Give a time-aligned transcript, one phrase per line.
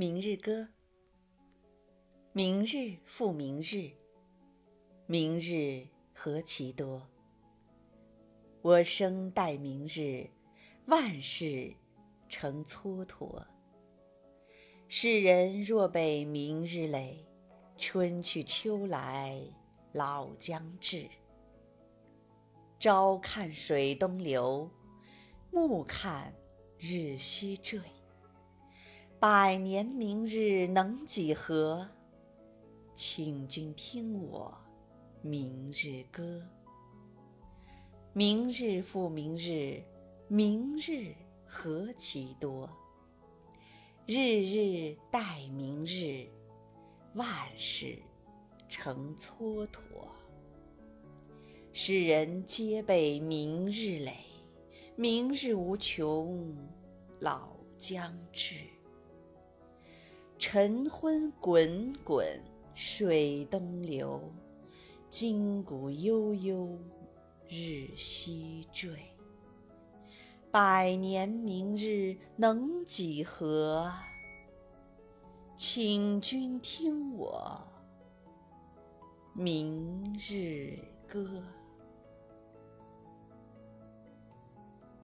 [0.00, 0.68] 明日歌，
[2.32, 3.90] 明日复明日，
[5.06, 7.02] 明日何其多。
[8.62, 10.30] 我生待明日，
[10.86, 11.74] 万事
[12.28, 13.44] 成蹉跎。
[14.86, 17.26] 世人若被明日累，
[17.76, 19.42] 春去秋来
[19.94, 21.08] 老将至。
[22.78, 24.70] 朝看水东流，
[25.50, 26.32] 暮看
[26.78, 27.80] 日西坠。
[29.20, 31.88] 百年明日能几何？
[32.94, 34.56] 请君听我
[35.22, 36.40] 明日歌。
[38.12, 39.82] 明日复明日，
[40.28, 41.12] 明日
[41.44, 42.70] 何其多。
[44.06, 46.24] 日日待明日，
[47.14, 47.98] 万事
[48.68, 50.06] 成蹉跎。
[51.72, 54.14] 世人皆被明日累，
[54.94, 56.56] 明日无穷
[57.18, 58.54] 老将至。
[60.38, 62.24] 晨昏滚滚
[62.72, 64.22] 水东流，
[65.10, 66.78] 今古悠悠
[67.48, 68.92] 日西坠。
[70.48, 73.92] 百年明日能几何？
[75.56, 77.60] 请君听我
[79.32, 81.42] 明日歌。